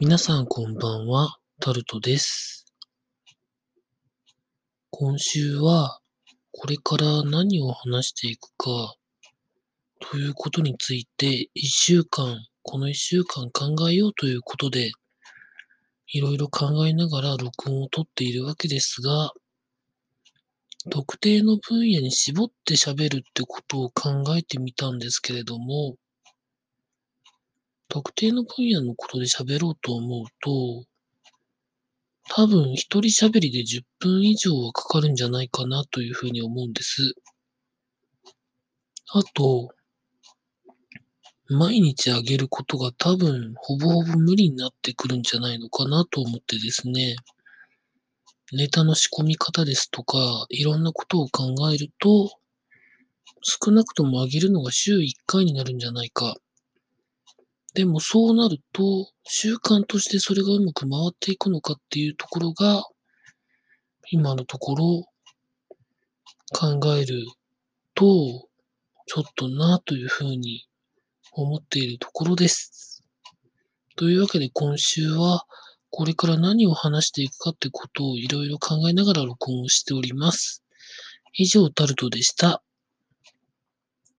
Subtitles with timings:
[0.00, 2.72] 皆さんこんばんは、タルトです。
[4.90, 5.98] 今週は、
[6.52, 8.94] これから何を話していくか、
[9.98, 14.92] ということについて、一週間、この一週間考えようということで、
[16.12, 19.32] いろいろ考えながら録音をとっているわけですが、
[20.90, 25.96] 特定の分野に絞って喋るってことを考えてみたんですけれども、
[27.88, 30.84] 特定の分野のことで喋ろうと思うと、
[32.28, 37.14] 多分一人喋りで10分以上はかかるんじゃないかなというふうに思うんです。
[39.10, 39.70] あと、
[41.48, 47.16] 毎日あげることが多分ほぼほぼ無理になってくるんじゃないのかなと思ってですね、
[48.52, 52.30] ネタの仕込み方ですとか、いろんなことを考えると、
[53.42, 56.36] 少なくともあげるのが週1回になるんじゃないか。
[57.78, 62.82] でもそうなると、習慣としてそれがうまく回っていくのかっていうところが、
[64.10, 65.04] 今のところ
[66.52, 67.24] 考える
[67.94, 68.48] と、
[69.06, 70.66] ちょっとなというふうに
[71.30, 73.04] 思っているところです。
[73.94, 75.46] というわけで今週は、
[75.90, 80.64] これから何を話していくかってことをいろいろ考えながら録音をしております。
[81.32, 82.60] 以上、タルトでした。